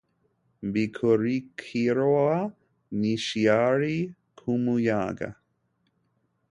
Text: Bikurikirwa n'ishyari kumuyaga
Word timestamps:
Bikurikirwa 0.73 2.31
n'ishyari 2.99 3.97
kumuyaga 4.37 5.29